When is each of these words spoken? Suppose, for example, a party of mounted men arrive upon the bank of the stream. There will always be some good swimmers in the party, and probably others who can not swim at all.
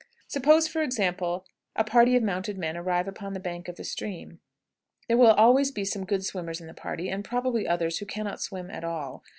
Suppose, 0.27 0.67
for 0.67 0.81
example, 0.81 1.45
a 1.75 1.83
party 1.83 2.15
of 2.15 2.23
mounted 2.23 2.57
men 2.57 2.75
arrive 2.75 3.07
upon 3.07 3.33
the 3.35 3.39
bank 3.39 3.67
of 3.67 3.75
the 3.75 3.83
stream. 3.83 4.39
There 5.07 5.15
will 5.15 5.27
always 5.33 5.69
be 5.69 5.85
some 5.85 6.05
good 6.05 6.25
swimmers 6.25 6.59
in 6.59 6.65
the 6.65 6.73
party, 6.73 7.07
and 7.07 7.23
probably 7.23 7.67
others 7.67 7.99
who 7.99 8.07
can 8.07 8.25
not 8.25 8.41
swim 8.41 8.71
at 8.71 8.83
all. 8.83 9.23